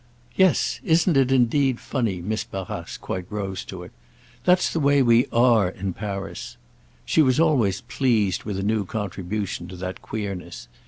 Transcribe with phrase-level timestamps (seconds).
[0.35, 3.91] "Yes—isn't it indeed funny?" Miss Barrace quite rose to it.
[4.45, 6.57] "That's the way we are in Paris."
[7.05, 10.67] She was always pleased with a new contribution to that queerness.